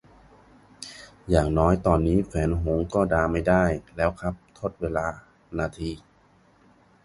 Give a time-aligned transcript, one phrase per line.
[1.29, 3.63] อย่างน้อยตอนนี้แฟนหงส์ก็ด่าไม่ได้
[3.95, 5.07] แล้วครับ ทดเวลา
[5.57, 5.91] นาที